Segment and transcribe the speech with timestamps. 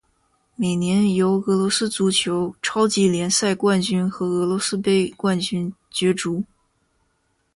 [0.55, 6.43] 每年由俄罗斯足球超级联赛冠军和俄罗斯杯冠军角逐。